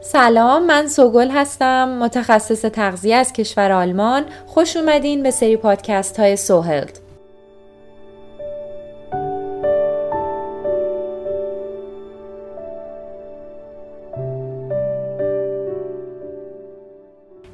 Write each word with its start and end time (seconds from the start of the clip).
سلام 0.00 0.66
من 0.66 0.88
سوگل 0.88 1.30
هستم 1.30 1.88
متخصص 1.88 2.60
تغذیه 2.60 3.16
از 3.16 3.32
کشور 3.32 3.72
آلمان. 3.72 4.24
خوش 4.46 4.76
اومدین 4.76 5.22
به 5.22 5.30
سری 5.30 5.56
پادکست 5.56 6.20
های 6.20 6.36
سوهلد. 6.36 7.09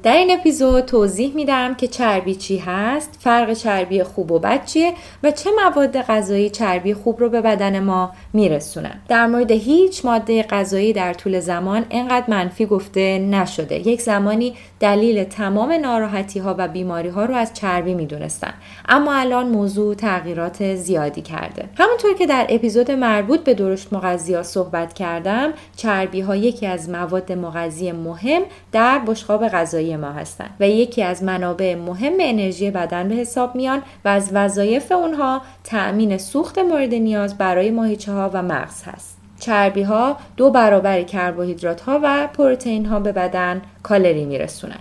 در 0.07 0.17
این 0.17 0.31
اپیزود 0.31 0.85
توضیح 0.85 1.35
میدم 1.35 1.75
که 1.75 1.87
چربی 1.87 2.35
چی 2.35 2.57
هست، 2.57 3.17
فرق 3.19 3.53
چربی 3.53 4.03
خوب 4.03 4.31
و 4.31 4.39
بد 4.39 4.65
چیه 4.65 4.93
و 5.23 5.31
چه 5.31 5.49
مواد 5.51 6.01
غذایی 6.01 6.49
چربی 6.49 6.93
خوب 6.93 7.19
رو 7.19 7.29
به 7.29 7.41
بدن 7.41 7.79
ما 7.79 8.11
میرسونن. 8.33 9.01
در 9.07 9.27
مورد 9.27 9.51
هیچ 9.51 10.05
ماده 10.05 10.43
غذایی 10.43 10.93
در 10.93 11.13
طول 11.13 11.39
زمان 11.39 11.85
اینقدر 11.89 12.25
منفی 12.27 12.65
گفته 12.65 13.19
نشده. 13.19 13.87
یک 13.87 14.01
زمانی 14.01 14.55
دلیل 14.79 15.23
تمام 15.23 15.71
ناراحتی 15.71 16.39
ها 16.39 16.55
و 16.57 16.67
بیماری 16.67 17.09
ها 17.09 17.25
رو 17.25 17.35
از 17.35 17.53
چربی 17.53 17.93
می‌دونستن. 17.93 18.53
اما 18.89 19.13
الان 19.13 19.49
موضوع 19.49 19.95
تغییرات 19.95 20.75
زیادی 20.75 21.21
کرده. 21.21 21.69
همونطور 21.77 22.13
که 22.13 22.25
در 22.25 22.47
اپیزود 22.49 22.91
مربوط 22.91 23.39
به 23.39 23.53
درشت 23.53 23.93
مغذی 23.93 24.43
صحبت 24.43 24.93
کردم، 24.93 25.53
چربی 25.75 26.21
ها 26.21 26.35
یکی 26.35 26.65
از 26.65 26.89
مواد 26.89 27.31
مغذی 27.31 27.91
مهم 27.91 28.41
در 28.71 28.99
بشقاب 28.99 29.47
غذایی 29.47 29.96
ما 29.97 30.11
هستند 30.11 30.49
و 30.59 30.69
یکی 30.69 31.03
از 31.03 31.23
منابع 31.23 31.75
مهم 31.75 32.13
انرژی 32.19 32.71
بدن 32.71 33.07
به 33.07 33.15
حساب 33.15 33.55
میان 33.55 33.81
و 34.05 34.07
از 34.07 34.29
وظایف 34.33 34.91
اونها 34.91 35.41
تأمین 35.63 36.17
سوخت 36.17 36.57
مورد 36.57 36.93
نیاز 36.93 37.37
برای 37.37 37.71
ماهیچه 37.71 38.11
ها 38.11 38.31
و 38.33 38.43
مغز 38.43 38.83
هست. 38.83 39.17
چربی 39.39 39.81
ها 39.81 40.17
دو 40.37 40.49
برابر 40.49 41.03
کربوهیدرات 41.03 41.81
ها 41.81 41.99
و 42.03 42.27
پروتئین 42.33 42.85
ها 42.85 42.99
به 42.99 43.11
بدن 43.11 43.61
کالری 43.83 44.25
میرسونن. 44.25 44.79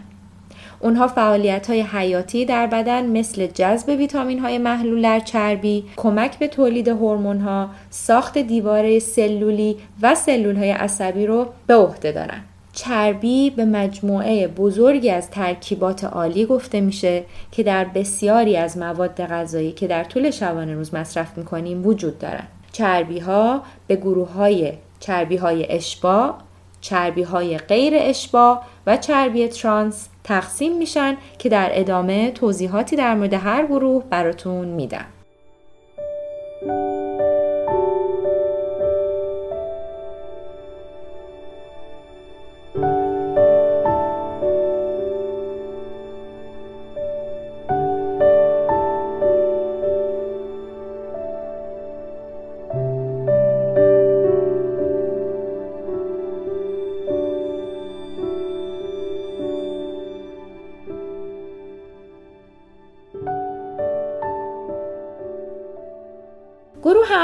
اونها 0.81 1.09
فعالیت 1.09 1.71
های 1.71 1.81
حیاتی 1.81 2.45
در 2.45 2.67
بدن 2.67 3.07
مثل 3.07 3.47
جذب 3.47 3.89
ویتامین 3.89 4.39
های 4.39 4.59
محلول 4.59 5.03
در 5.03 5.21
چربی، 5.21 5.85
کمک 5.97 6.39
به 6.39 6.49
تولید 6.49 6.89
هورمون 6.89 7.41
ها، 7.41 7.71
ساخت 7.91 8.39
دیواره 8.39 8.99
سلولی 8.99 9.77
و 10.03 10.15
سلول 10.15 10.57
های 10.57 10.71
عصبی 10.71 11.27
رو 11.27 11.47
به 11.67 11.75
عهده 11.75 12.13
دارن. 12.13 12.41
چربی 12.77 13.51
به 13.51 13.65
مجموعه 13.65 14.49
بزرگی 14.49 15.11
از 15.11 15.31
ترکیبات 15.31 16.05
عالی 16.05 16.47
گفته 16.47 16.81
میشه 16.81 17.25
که 17.51 17.63
در 17.63 17.85
بسیاری 17.85 18.57
از 18.57 18.79
مواد 18.79 19.27
غذایی 19.27 19.73
که 19.73 19.87
در 19.87 20.05
طول 20.05 20.31
شبانه 20.31 20.75
روز 20.75 20.95
مصرف 20.95 21.39
می‌کنیم 21.39 21.87
وجود 21.87 22.19
دارند. 22.19 22.49
چربی 22.73 23.19
ها 23.19 23.63
به 23.87 23.97
گروه 23.97 24.33
های 24.33 24.73
چربی 25.01 25.37
های 25.37 25.67
اشبا، 25.73 26.35
چربی 26.81 27.23
های 27.23 27.59
غیر 27.59 27.95
اشبا 27.97 28.61
و 28.87 28.97
چربی 28.97 29.49
ترانس 29.49 30.09
تقسیم 30.25 30.79
میشن 30.79 31.17
که 31.39 31.49
در 31.49 31.71
ادامه 31.73 32.31
توضیحاتی 32.31 32.97
در 32.97 33.15
مورد 33.15 33.35
هر 33.35 33.67
گروه 33.67 34.05
براتون 34.11 34.69
میدم. 34.69 35.05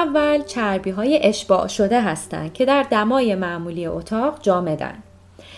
اول 0.02 0.42
چربی 0.42 0.90
های 0.90 1.18
اشباع 1.22 1.66
شده 1.66 2.00
هستند 2.00 2.52
که 2.52 2.64
در 2.64 2.82
دمای 2.82 3.34
معمولی 3.34 3.86
اتاق 3.86 4.38
جامدن. 4.42 4.94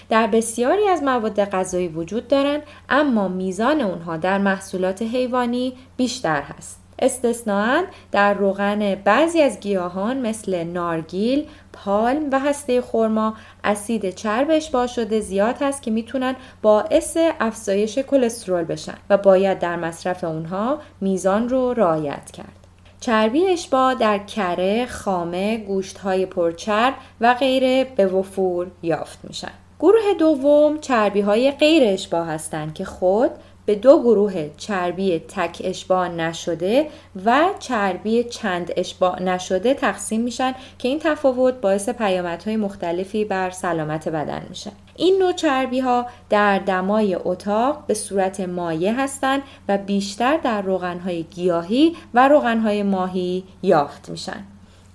در 0.09 0.27
بسیاری 0.27 0.89
از 0.89 1.03
مواد 1.03 1.45
غذایی 1.45 1.89
وجود 1.89 2.29
دارند 2.29 2.63
اما 2.89 3.29
میزان 3.29 3.81
اونها 3.81 4.17
در 4.17 4.39
محصولات 4.39 5.03
حیوانی 5.03 5.73
بیشتر 5.97 6.43
هست. 6.43 6.81
استثناا 6.99 7.83
در 8.13 8.35
روغن 8.35 8.95
بعضی 8.95 9.43
از 9.43 9.61
گیاهان 9.61 10.19
مثل 10.19 10.65
نارگیل، 10.65 11.47
پالم 11.73 12.31
و 12.33 12.39
هسته 12.39 12.81
خرما 12.81 13.35
اسید 13.65 14.11
چرب 14.11 14.47
اشباع 14.51 14.87
شده 14.87 15.21
زیاد 15.21 15.57
هست 15.61 15.83
که 15.83 15.91
می‌تونن 15.91 16.37
باعث 16.63 17.17
افزایش 17.41 17.99
کلسترول 17.99 18.65
بشن 18.65 18.99
و 19.11 19.17
باید 19.17 19.59
در 19.59 19.77
مصرف 19.77 20.25
اونها 20.25 20.79
میزان 21.01 21.49
رو 21.49 21.73
رعایت 21.73 22.31
کرد. 22.31 22.64
چربی 23.05 23.47
اشباع 23.47 23.95
در 23.95 24.19
کره، 24.19 24.87
خامه، 24.87 25.57
گوشت 25.57 25.99
های 25.99 26.27
پرچرب 26.27 26.95
و 27.21 27.35
غیره 27.35 27.85
به 27.97 28.07
وفور 28.07 28.67
یافت 28.83 29.19
میشن. 29.23 29.51
گروه 29.81 30.15
دوم 30.19 30.79
چربی 30.81 31.21
های 31.21 31.51
غیر 31.51 31.83
اشباع 31.87 32.27
هستند 32.27 32.75
که 32.75 32.85
خود 32.85 33.31
به 33.67 33.75
دو 33.75 34.03
گروه 34.03 34.51
چربی 34.57 35.19
تک 35.19 35.63
اشباع 35.65 36.09
نشده 36.09 36.89
و 37.25 37.45
چربی 37.59 38.25
چند 38.25 38.73
اشباع 38.77 39.23
نشده 39.23 39.75
تقسیم 39.75 40.21
میشن 40.21 40.55
که 40.79 40.89
این 40.89 40.99
تفاوت 40.99 41.55
باعث 41.55 41.89
پیامدهای 41.89 42.57
مختلفی 42.57 43.25
بر 43.25 43.51
سلامت 43.51 44.09
بدن 44.09 44.47
میشه. 44.49 44.71
این 44.97 45.19
نوع 45.19 45.33
چربی 45.33 45.81
ها 45.81 46.07
در 46.31 46.59
دمای 46.59 47.15
اتاق 47.25 47.85
به 47.87 47.95
صورت 47.95 48.41
مایع 48.41 48.93
هستند 48.93 49.43
و 49.69 49.79
بیشتر 49.79 50.37
در 50.37 50.63
روغنهای 50.63 51.23
گیاهی 51.23 51.97
و 52.15 52.29
روغنهای 52.29 52.83
ماهی 52.83 53.45
یافت 53.63 54.09
میشن. 54.09 54.45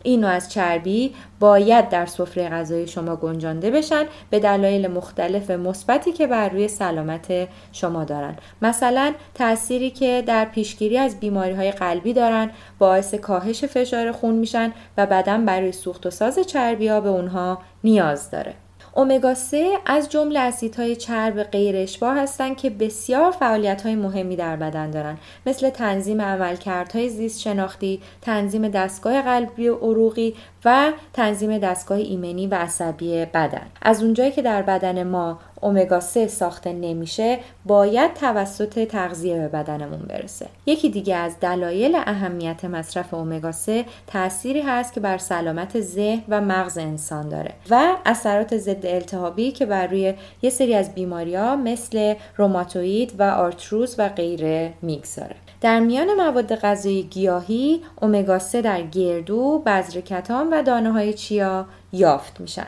این 0.04 0.20
نوع 0.20 0.30
از 0.30 0.52
چربی 0.52 1.16
باید 1.40 1.90
در 1.90 2.06
سفره 2.06 2.50
غذایی 2.50 2.88
شما 2.88 3.16
گنجانده 3.16 3.72
بشن 3.72 4.06
به 4.30 4.40
دلایل 4.40 4.88
مختلف 4.88 5.52
مثبتی 5.52 6.12
که 6.12 6.28
بر 6.28 6.50
روی 6.50 6.68
سلامت 6.68 7.48
شما 7.72 8.04
دارن 8.04 8.36
مثلا 8.62 9.14
تأثیری 9.34 9.90
که 9.90 10.24
در 10.28 10.46
پیشگیری 10.46 10.98
از 10.98 11.20
بیماری 11.20 11.54
های 11.54 11.72
قلبی 11.72 12.14
دارن 12.14 12.52
باعث 12.80 13.16
کاهش 13.16 13.66
فشار 13.66 14.12
خون 14.12 14.36
میشن 14.36 14.72
و 14.98 15.06
بدن 15.06 15.46
برای 15.46 15.72
سوخت 15.72 16.06
و 16.06 16.10
ساز 16.10 16.40
چربی 16.40 16.88
ها 16.88 17.02
به 17.02 17.10
اونها 17.10 17.60
نیاز 17.84 18.32
داره 18.32 18.54
اومگا 18.96 19.34
3 19.34 19.70
از 19.86 20.10
جمله 20.10 20.40
اسیدهای 20.40 20.96
چرب 20.96 21.44
غیر 21.44 21.76
اشباع 21.76 22.18
هستند 22.18 22.58
که 22.58 22.70
بسیار 22.70 23.32
فعالیت‌های 23.32 23.96
مهمی 23.96 24.36
در 24.36 24.56
بدن 24.56 24.92
دارند 24.92 25.20
مثل 25.46 25.70
تنظیم 25.70 26.22
عملکردهای 26.22 27.10
زیست 27.10 27.40
شناختی، 27.40 28.02
تنظیم 28.22 28.68
دستگاه 28.68 29.22
قلبی 29.22 29.68
و 29.68 29.76
عروقی 29.76 30.36
و 30.66 30.92
تنظیم 31.14 31.58
دستگاه 31.58 31.98
ایمنی 31.98 32.48
و 32.48 32.56
عصبی 32.56 33.26
بدن. 33.26 33.68
از 33.82 34.04
اونجایی 34.04 34.32
که 34.32 34.42
در 34.42 34.62
بدن 34.62 35.04
ما 35.04 35.40
اومگا 35.62 36.00
3 36.00 36.28
ساخته 36.28 36.74
نمیشه 36.74 37.40
باید 37.66 38.14
توسط 38.14 38.88
تغذیه 38.88 39.38
به 39.38 39.48
بدنمون 39.48 40.00
برسه 40.00 40.48
یکی 40.66 40.90
دیگه 40.90 41.16
از 41.16 41.40
دلایل 41.40 41.96
اهمیت 41.96 42.66
مصرف 42.66 43.14
اومگا 43.14 43.52
3 43.52 43.86
تأثیری 44.08 44.62
هست 44.62 44.94
که 44.94 45.00
بر 45.00 45.18
سلامت 45.18 45.80
ذهن 45.80 46.24
و 46.30 46.42
مغز 46.42 46.78
انسان 46.78 47.30
داره 47.30 47.54
و 47.70 47.96
اثرات 48.06 48.58
ضد 48.58 48.86
التهابی 48.86 49.52
که 49.52 49.66
بر 49.66 49.88
روی 49.88 50.14
یه 50.42 50.50
سری 50.50 50.76
از 50.76 50.96
بیماری 50.96 51.36
ها 51.36 51.56
مثل 51.56 52.16
روماتوید 52.38 53.14
و 53.20 53.24
آرتروز 53.24 53.96
و 53.98 54.10
غیره 54.10 54.74
می‌گذاره 54.82 55.36
در 55.62 55.80
میان 55.80 56.14
مواد 56.14 56.56
غذایی 56.56 57.04
گیاهی 57.04 57.82
اومگا 58.02 58.40
3 58.40 58.62
در 58.62 58.82
گردو، 58.82 59.64
بذر 59.66 60.02
کتان 60.02 60.54
و 60.54 60.64
دانه 60.64 60.92
های 60.92 61.14
چیا 61.14 61.66
یافت 61.94 62.40
میشن. 62.40 62.68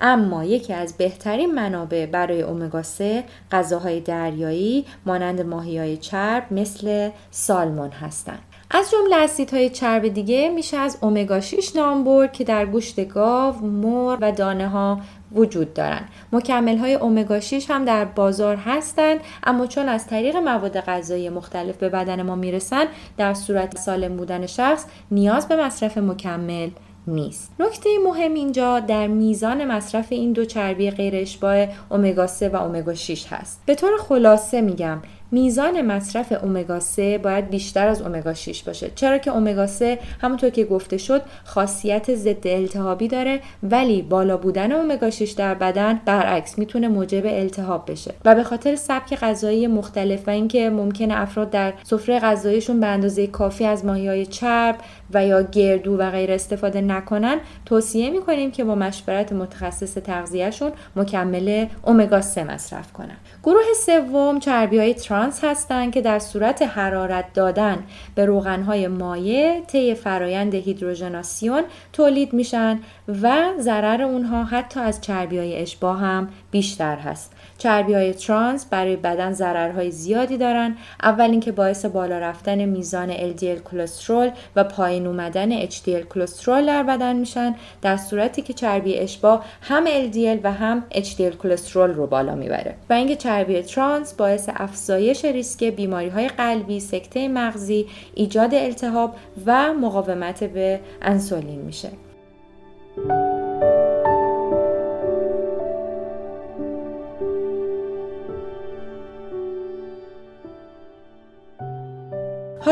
اما 0.00 0.44
یکی 0.44 0.72
از 0.72 0.96
بهترین 0.96 1.54
منابع 1.54 2.06
برای 2.06 2.42
اومگا 2.42 2.82
3 2.82 3.24
غذاهای 3.52 4.00
دریایی 4.00 4.84
مانند 5.06 5.40
ماهی 5.40 5.96
چرب 5.96 6.52
مثل 6.52 7.10
سالمون 7.30 7.90
هستند. 7.90 8.42
از 8.70 8.90
جمله 8.90 9.16
اسیدهای 9.16 9.70
چرب 9.70 10.08
دیگه 10.08 10.48
میشه 10.48 10.76
از 10.76 10.98
اومگا 11.00 11.40
6 11.40 11.76
نام 11.76 12.04
برد 12.04 12.32
که 12.32 12.44
در 12.44 12.66
گوشت 12.66 13.08
گاو، 13.08 13.56
مور 13.66 14.18
و 14.20 14.32
دانه 14.32 14.68
ها 14.68 15.00
وجود 15.32 15.74
دارند. 15.74 16.08
مکمل 16.32 16.76
های 16.76 16.94
اومگا 16.94 17.40
6 17.40 17.70
هم 17.70 17.84
در 17.84 18.04
بازار 18.04 18.56
هستند 18.56 19.20
اما 19.44 19.66
چون 19.66 19.88
از 19.88 20.06
طریق 20.06 20.36
مواد 20.36 20.80
غذایی 20.80 21.28
مختلف 21.28 21.76
به 21.76 21.88
بدن 21.88 22.22
ما 22.22 22.34
می‌رسن 22.34 22.84
در 23.16 23.34
صورت 23.34 23.78
سالم 23.78 24.16
بودن 24.16 24.46
شخص 24.46 24.84
نیاز 25.10 25.48
به 25.48 25.56
مصرف 25.56 25.98
مکمل 25.98 26.70
نیست. 27.06 27.52
نکته 27.60 27.90
مهم 28.04 28.34
اینجا 28.34 28.80
در 28.80 29.06
میزان 29.06 29.64
مصرف 29.64 30.06
این 30.10 30.32
دو 30.32 30.44
چربی 30.44 30.90
غیر 30.90 31.16
اشباع 31.16 31.66
امگا 31.90 32.26
3 32.26 32.48
و 32.48 32.56
امگا 32.56 32.94
6 32.94 33.26
هست. 33.32 33.62
به 33.66 33.74
طور 33.74 33.90
خلاصه 33.98 34.60
میگم 34.60 35.02
میزان 35.34 35.82
مصرف 35.82 36.32
امگا 36.42 36.80
3 36.80 37.18
باید 37.18 37.50
بیشتر 37.50 37.88
از 37.88 38.02
امگا 38.02 38.34
6 38.34 38.62
باشه 38.62 38.90
چرا 38.94 39.18
که 39.18 39.32
امگا 39.32 39.66
3 39.66 39.98
همونطور 40.20 40.50
که 40.50 40.64
گفته 40.64 40.98
شد 40.98 41.22
خاصیت 41.44 42.14
ضد 42.14 42.46
التهابی 42.46 43.08
داره 43.08 43.40
ولی 43.62 44.02
بالا 44.02 44.36
بودن 44.36 44.72
امگا 44.72 45.10
6 45.10 45.30
در 45.30 45.54
بدن 45.54 46.00
برعکس 46.04 46.58
می‌تونه 46.58 46.88
موجب 46.88 47.26
التهاب 47.26 47.90
بشه 47.90 48.14
و 48.24 48.34
به 48.34 48.42
خاطر 48.42 48.76
سبک 48.76 49.14
غذایی 49.14 49.66
مختلف 49.66 50.28
و 50.28 50.30
اینکه 50.30 50.70
ممکنه 50.70 51.14
افراد 51.20 51.50
در 51.50 51.72
سفره 51.82 52.18
غذاییشون 52.18 52.80
به 52.80 52.86
اندازه 52.86 53.26
کافی 53.26 53.64
از 53.64 53.84
ماهیهای 53.84 54.26
چرب 54.26 54.76
و 55.14 55.26
یا 55.26 55.42
گردو 55.42 55.96
و 55.96 56.10
غیر 56.10 56.32
استفاده 56.32 56.80
نکنن 56.80 57.38
توصیه 57.66 58.10
می‌کنیم 58.10 58.50
که 58.50 58.64
با 58.64 58.74
مشورت 58.74 59.32
متخصص 59.32 59.94
تغذیهشون 59.94 60.72
مکمل 60.96 61.66
امگا 61.84 62.20
3 62.20 62.44
مصرف 62.44 62.92
کنن. 62.92 63.16
گروه 63.42 63.62
سوم 63.86 64.38
چربی 64.38 64.78
های 64.78 64.94
ترانس 64.94 65.44
هستند 65.44 65.92
که 65.92 66.00
در 66.00 66.18
صورت 66.18 66.62
حرارت 66.62 67.32
دادن 67.34 67.84
به 68.14 68.24
روغن 68.24 68.62
های 68.62 68.88
مایع 68.88 69.60
طی 69.60 69.94
فرایند 69.94 70.54
هیدروژناسیون 70.54 71.62
تولید 71.92 72.32
میشن 72.32 72.80
و 73.22 73.52
ضرر 73.58 74.02
اونها 74.02 74.44
حتی 74.44 74.80
از 74.80 75.00
چربی 75.00 75.38
های 75.38 75.56
اشباه 75.56 76.00
هم 76.00 76.28
بیشتر 76.54 76.96
هست. 76.96 77.32
چربی 77.58 77.94
های 77.94 78.14
ترانس 78.14 78.66
برای 78.66 78.96
بدن 78.96 79.32
ضررهای 79.32 79.90
زیادی 79.90 80.36
دارن. 80.36 80.76
اول 81.02 81.30
اینکه 81.30 81.52
باعث 81.52 81.84
بالا 81.84 82.18
رفتن 82.18 82.64
میزان 82.64 83.14
LDL 83.14 83.70
کلسترول 83.70 84.30
و 84.56 84.64
پایین 84.64 85.06
اومدن 85.06 85.66
HDL 85.66 86.06
کلسترول 86.14 86.66
در 86.66 86.82
بدن 86.82 87.16
میشن. 87.16 87.54
در 87.82 87.96
صورتی 87.96 88.42
که 88.42 88.52
چربی 88.52 88.98
اشباه 88.98 89.44
هم 89.60 89.86
LDL 89.86 90.38
و 90.42 90.52
هم 90.52 90.84
HDL 90.90 91.36
کلسترول 91.42 91.90
رو 91.90 92.06
بالا 92.06 92.34
می‌بره. 92.34 92.74
و 92.90 92.92
اینکه 92.92 93.16
چربی 93.16 93.62
ترانس 93.62 94.14
باعث 94.14 94.48
افزایش 94.56 95.24
ریسک 95.24 95.64
بیماری 95.64 96.08
های 96.08 96.28
قلبی، 96.28 96.80
سکته 96.80 97.28
مغزی، 97.28 97.86
ایجاد 98.14 98.54
التهاب 98.54 99.16
و 99.46 99.74
مقاومت 99.74 100.44
به 100.44 100.80
انسولین 101.02 101.60
میشه. 101.60 101.88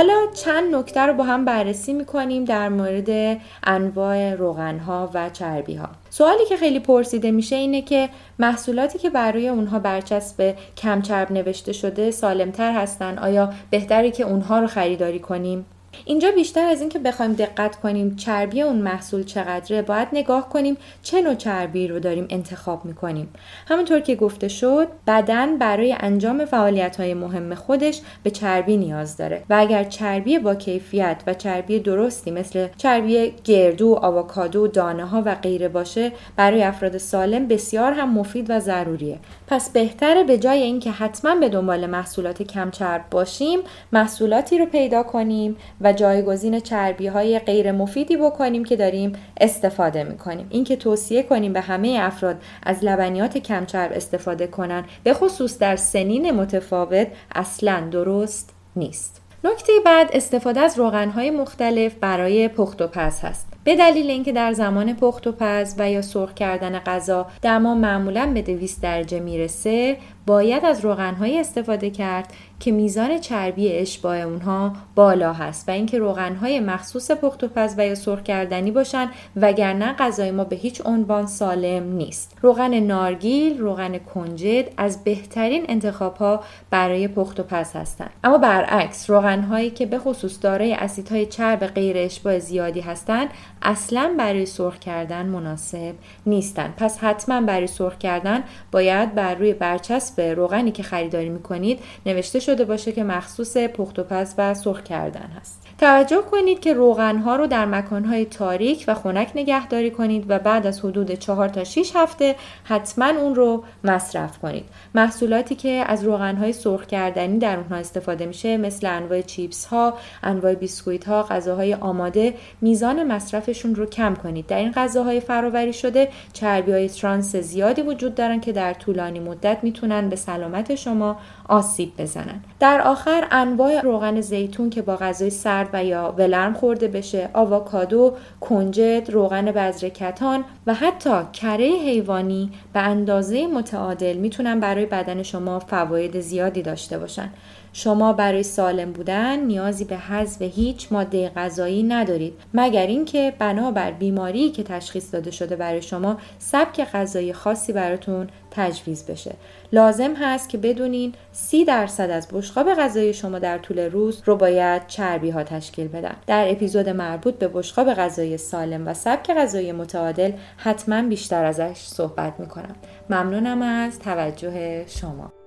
حالا 0.03 0.33
چند 0.33 0.75
نکته 0.75 1.01
رو 1.01 1.13
با 1.13 1.25
هم 1.25 1.45
بررسی 1.45 1.93
می‌کنیم 1.93 2.45
در 2.45 2.69
مورد 2.69 3.41
انواع 3.65 4.35
روغن 4.35 4.79
ها 4.79 5.11
و 5.15 5.31
چربی 5.31 5.75
ها 5.75 5.89
سوالی 6.11 6.47
که 6.49 6.57
خیلی 6.57 6.81
پرسیده 6.81 7.31
میشه 7.31 7.57
اینه 7.57 7.83
که 7.83 8.09
محصولاتی 8.39 8.99
که 8.99 9.11
برای 9.11 9.49
اونها 9.49 9.79
برچسب 9.79 10.55
کم 10.77 11.03
چرب 11.03 11.33
نوشته 11.33 11.73
شده 11.73 12.11
سالمتر 12.11 12.73
هستن؟ 12.73 13.19
آیا 13.19 13.53
بهتری 13.71 14.11
که 14.11 14.25
اونها 14.25 14.61
رو 14.61 14.67
خریداری 14.67 15.19
کنیم؟ 15.19 15.67
اینجا 16.05 16.31
بیشتر 16.31 16.67
از 16.67 16.81
اینکه 16.81 16.99
بخوایم 16.99 17.33
دقت 17.33 17.77
کنیم 17.77 18.17
چربی 18.17 18.62
اون 18.62 18.77
محصول 18.77 19.25
چقدره 19.25 19.83
باید 19.83 20.09
نگاه 20.12 20.49
کنیم 20.49 20.77
چه 21.03 21.23
نوع 21.23 21.35
چربی 21.35 21.89
رو 21.89 22.00
داریم 22.00 22.27
انتخاب 22.31 22.85
می‌کنیم. 22.85 23.29
همونطور 23.69 24.00
که 24.00 24.17
گفته 24.17 24.49
شد 24.49 24.89
بدن 25.06 25.59
برای 25.59 25.97
انجام 26.00 26.44
فعالیت 26.44 27.00
های 27.00 27.15
مهم 27.15 27.55
خودش 27.55 28.00
به 28.23 28.31
چربی 28.31 28.77
نیاز 28.77 29.17
داره. 29.17 29.43
و 29.50 29.55
اگر 29.55 29.85
چربی 29.85 30.39
با 30.39 30.55
کیفیت 30.55 31.23
و 31.27 31.35
چربی 31.35 31.79
درستی 31.79 32.31
مثل 32.31 32.69
چربی 32.77 33.35
گردو، 33.44 33.99
آووکادو، 34.03 34.69
دانه 34.69 35.06
ها 35.06 35.23
و 35.27 35.35
غیره 35.35 35.69
باشه 35.69 36.12
برای 36.37 36.62
افراد 36.62 36.99
سالم 36.99 37.49
بسیار 37.49 37.93
هم 37.93 38.12
مفید 38.12 38.47
و 38.50 38.61
ضروریه. 38.61 39.19
پس 39.47 39.71
بهتره 39.71 40.25
به 40.25 40.39
جای 40.39 40.62
اینکه 40.62 40.91
حتما 40.91 41.35
به 41.35 41.49
دنبال 41.49 41.87
محصولات 41.87 42.43
کم 42.43 42.71
چرب 42.71 43.03
باشیم 43.11 43.59
محصولاتی 43.93 44.59
رو 44.59 44.67
پیدا 44.67 45.03
کنیم 45.03 45.56
و 45.82 45.93
جایگزین 45.93 46.61
چربی 46.61 47.06
های 47.06 47.38
غیر 47.38 47.73
مفیدی 47.73 48.17
بکنیم 48.17 48.64
که 48.64 48.76
داریم 48.76 49.12
استفاده 49.40 50.05
می‌کنیم. 50.05 50.46
اینکه 50.50 50.76
توصیه 50.76 51.23
کنیم 51.23 51.52
به 51.52 51.61
همه 51.61 51.99
افراد 52.00 52.37
از 52.62 52.84
لبنیات 52.84 53.38
کم 53.38 53.67
چرب 53.67 53.93
استفاده 53.94 54.46
کنن 54.46 54.84
به 55.05 55.14
خصوص 55.14 55.58
در 55.58 55.76
سنین 55.76 56.31
متفاوت 56.31 57.08
اصلا 57.34 57.81
درست 57.90 58.55
نیست. 58.76 59.23
نکته 59.44 59.73
بعد 59.84 60.11
استفاده 60.12 60.61
از 60.61 60.79
روغنهای 60.79 61.31
مختلف 61.31 61.94
برای 61.94 62.49
پخت 62.49 62.82
و 62.82 62.87
پز 62.87 63.20
هست. 63.20 63.52
به 63.64 63.76
دلیل 63.76 64.11
اینکه 64.11 64.32
در 64.32 64.52
زمان 64.52 64.94
پخت 64.96 65.26
و 65.26 65.32
پز 65.32 65.75
و 65.79 65.90
یا 65.90 66.02
سرخ 66.02 66.34
کردن 66.34 66.79
غذا 66.79 67.26
دما 67.43 67.75
معمولا 67.75 68.31
به 68.34 68.43
200 68.43 68.82
درجه 68.82 69.20
می‌رسه 69.20 69.96
باید 70.26 70.64
از 70.64 70.84
روغنهایی 70.84 71.38
استفاده 71.38 71.90
کرد 71.90 72.32
که 72.62 72.73
میزان 72.73 73.19
چربی 73.19 73.73
اشباع 73.73 74.17
اونها 74.17 74.73
بالا 74.94 75.32
هست 75.32 75.69
و 75.69 75.73
اینکه 75.73 75.99
روغنهای 75.99 76.61
مخصوص 76.61 77.11
پخت 77.11 77.44
و 77.44 77.49
پز 77.49 77.75
و 77.79 77.87
یا 77.87 77.94
سرخ 77.94 78.23
کردنی 78.23 78.70
باشن 78.70 79.09
وگرنه 79.37 79.93
غذای 79.99 80.31
ما 80.31 80.44
به 80.44 80.56
هیچ 80.56 80.82
عنوان 80.85 81.26
سالم 81.26 81.93
نیست. 81.93 82.38
روغن 82.43 82.75
نارگیل 82.75 83.59
روغن 83.59 83.99
کنجد 83.99 84.64
از 84.76 85.05
بهترین 85.05 85.64
انتخاب 85.69 86.17
ها 86.17 86.43
برای 86.70 87.09
پخت 87.09 87.41
و 87.41 87.43
پز 87.43 87.73
هستند 87.73 88.11
اما 88.25 88.38
برعکس 88.38 89.11
روغنهایی 89.11 89.70
که 89.70 89.87
به 89.87 89.99
خصوص 89.99 90.38
دارای 90.43 90.73
اسیدهای 90.73 91.26
چرب 91.26 91.67
غیر 91.67 91.97
اشباع 91.99 92.38
زیادی 92.38 92.81
هستند 92.81 93.29
اصلا 93.62 94.15
برای 94.19 94.47
سرخ 94.47 94.79
کردن 94.79 95.26
مناسب 95.26 95.94
نیستند 96.26 96.75
پس 96.76 96.99
حتما 96.99 97.41
برای 97.41 97.67
سرخ 97.67 97.99
کردن 97.99 98.44
باید 98.73 99.15
بر 99.15 99.35
روی 99.35 99.55
برچسب 99.55 100.20
روغنی 100.20 100.70
که 100.70 100.82
خریداری 100.82 101.29
می‌کنید 101.29 101.81
نوشته 102.06 102.41
شده 102.41 102.52
باشه 102.61 102.93
که 102.93 103.05
مخصوص 103.05 103.57
پخت 103.57 103.99
و 103.99 104.05
پز 104.05 104.35
و 104.39 104.55
سرخ 104.55 104.83
کردن 104.83 105.31
هست. 105.41 105.72
توجه 105.82 106.23
کنید 106.31 106.61
که 106.61 106.73
روغن 106.73 107.19
ها 107.19 107.37
رو 107.37 107.46
در 107.46 107.67
مکان 107.67 108.05
های 108.05 108.25
تاریک 108.25 108.84
و 108.88 108.94
خنک 108.94 109.32
نگهداری 109.34 109.90
کنید 109.90 110.25
و 110.29 110.38
بعد 110.38 110.67
از 110.67 110.81
حدود 110.81 111.14
4 111.14 111.49
تا 111.49 111.64
6 111.64 111.93
هفته 111.94 112.37
حتما 112.64 113.06
اون 113.06 113.34
رو 113.34 113.64
مصرف 113.84 114.38
کنید. 114.38 114.64
محصولاتی 114.94 115.55
که 115.55 115.84
از 115.87 116.05
روغن 116.05 116.37
های 116.37 116.52
سرخ 116.52 116.87
کردنی 116.87 117.38
در 117.38 117.56
اونها 117.56 117.76
استفاده 117.76 118.26
میشه 118.26 118.56
مثل 118.56 118.87
انواع 118.87 119.20
چیپس 119.20 119.64
ها 119.64 119.94
انواع 120.23 120.55
بیسکویت 120.55 121.05
ها 121.05 121.23
غذاهای 121.23 121.75
آماده 121.75 122.34
میزان 122.61 123.12
مصرفشون 123.12 123.75
رو 123.75 123.87
کم 123.87 124.14
کنید. 124.14 124.46
در 124.46 124.58
این 124.58 124.73
غذاهای 124.73 125.20
فراوری 125.20 125.73
شده 125.73 126.08
چربی 126.32 126.73
های 126.73 126.88
ترانس 126.88 127.37
زیادی 127.37 127.82
وجود 127.82 128.14
دارن 128.14 128.40
که 128.40 128.52
در 128.52 128.75
طولانی 128.75 129.20
مدت 129.20 129.58
می‌تونن 129.62 130.08
به 130.08 130.17
سلامت 130.17 130.75
شما 130.75 131.17
آسیب 131.49 131.93
بزنن. 131.99 132.40
در 132.61 132.81
آخر 132.81 133.29
انواع 133.31 133.81
روغن 133.81 134.20
زیتون 134.20 134.70
که 134.70 134.82
با 134.82 134.96
غذای 134.96 135.31
سرد 135.31 135.72
و 135.73 135.85
یا 135.85 136.15
ولرم 136.19 136.55
خورده 136.55 136.89
بشه 136.89 137.29
آووکادو 137.32 138.17
کنجد 138.41 139.11
روغن 139.11 139.53
بذر 139.53 139.89
کتان 139.89 140.44
و 140.67 140.75
حتی 140.75 141.23
کره 141.32 141.67
حیوانی 141.67 142.51
به 142.73 142.81
اندازه 142.81 143.46
متعادل 143.46 144.17
می‌تونن 144.17 144.61
برای 144.61 144.87
بدن 144.87 145.23
شما 145.23 145.58
فواید 145.58 146.20
زیادی 146.20 146.63
داشته 146.63 146.99
باشن. 146.99 147.31
شما 147.72 148.12
برای 148.12 148.43
سالم 148.43 148.93
بودن 148.93 149.41
نیازی 149.41 149.84
به 149.84 149.96
حذف 149.96 150.43
هیچ 150.43 150.88
ماده 150.91 151.29
غذایی 151.29 151.82
ندارید. 151.82 152.32
مگر 152.55 152.86
اینکه 152.86 153.32
بنابر 153.38 153.91
بیماری 153.91 154.50
که 154.50 154.62
تشخیص 154.62 155.14
داده 155.14 155.31
شده 155.31 155.56
برای 155.56 155.82
شما 155.82 156.19
سبک 156.38 156.84
غذایی 156.84 157.32
خاصی 157.32 157.72
براتون 157.72 158.29
تجویز 158.50 159.06
بشه. 159.06 159.34
لازم 159.72 160.14
هست 160.14 160.48
که 160.48 160.58
بدونین 160.58 161.14
سی 161.32 161.64
درصد 161.64 162.10
از 162.10 162.29
بشقاب 162.32 162.74
غذایی 162.74 163.14
شما 163.14 163.38
در 163.38 163.58
طول 163.58 163.79
روز 163.79 164.22
رو 164.24 164.36
باید 164.36 164.86
چربی 164.86 165.31
ها 165.31 165.44
تشکیل 165.44 165.88
بدن. 165.88 166.14
در 166.26 166.50
اپیزود 166.50 166.88
مربوط 166.88 167.34
به 167.34 167.48
بشقاب 167.48 167.94
غذایی 167.94 168.36
سالم 168.36 168.88
و 168.88 168.94
سبک 168.94 169.31
غذایی 169.31 169.72
متعادل 169.72 170.32
حتما 170.56 171.02
بیشتر 171.02 171.44
ازش 171.44 171.76
صحبت 171.76 172.41
می‌کنم. 172.41 172.74
ممنونم 173.10 173.62
از 173.62 173.98
توجه 173.98 174.84
شما. 174.86 175.42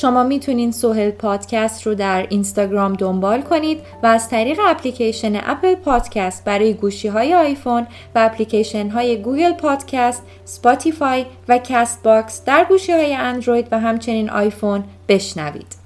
شما 0.00 0.22
می‌تونین 0.22 0.72
سوهل 0.72 1.10
پادکست 1.10 1.86
رو 1.86 1.94
در 1.94 2.26
اینستاگرام 2.30 2.92
دنبال 2.92 3.42
کنید 3.42 3.80
و 4.02 4.06
از 4.06 4.28
طریق 4.28 4.58
اپلیکیشن 4.66 5.36
Apple 5.36 5.74
Podcast 5.74 6.44
برای 6.44 6.74
گوشی 6.74 7.08
های 7.08 7.34
آیفون 7.34 7.86
و 8.14 8.18
اپلیکیشن 8.18 8.88
های 8.88 9.22
Google 9.22 9.52
Podcast، 9.52 10.22
Spotify 10.44 11.26
و 11.48 11.58
Castbox 11.58 12.44
در 12.44 12.64
گوشی 12.68 12.92
های 12.92 13.14
اندروید 13.14 13.68
و 13.70 13.80
همچنین 13.80 14.30
آیفون 14.30 14.84
بشنوید. 15.08 15.79